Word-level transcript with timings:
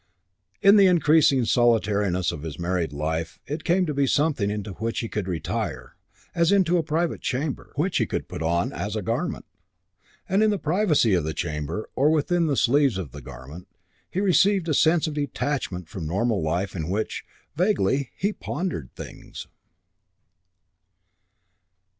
In 0.63 0.77
the 0.77 0.87
increasing 0.87 1.45
solitariness 1.45 2.31
of 2.31 2.41
his 2.41 2.57
married 2.57 2.91
life, 2.91 3.37
it 3.45 3.63
came 3.63 3.85
to 3.85 3.93
be 3.93 4.07
something 4.07 4.49
into 4.49 4.71
which 4.71 4.97
he 5.01 5.07
could 5.07 5.27
retire, 5.27 5.95
as 6.33 6.51
into 6.51 6.79
a 6.79 6.81
private 6.81 7.21
chamber; 7.21 7.71
which 7.75 7.97
he 7.99 8.07
could 8.07 8.27
put 8.27 8.41
on, 8.41 8.73
as 8.73 8.95
a 8.95 9.03
garment: 9.03 9.45
and 10.27 10.41
in 10.41 10.49
the 10.49 10.57
privacy 10.57 11.13
of 11.13 11.23
the 11.23 11.35
chamber, 11.35 11.87
or 11.95 12.09
within 12.09 12.47
the 12.47 12.57
sleeves 12.57 12.97
of 12.97 13.11
the 13.11 13.21
garment, 13.21 13.67
he 14.09 14.19
received 14.21 14.67
a 14.67 14.73
sense 14.73 15.05
of 15.05 15.13
detachment 15.13 15.87
from 15.87 16.07
normal 16.07 16.41
life 16.41 16.75
in 16.75 16.89
which, 16.89 17.23
vaguely, 17.55 18.09
he 18.17 18.33
pondered 18.33 18.89
things. 18.95 19.45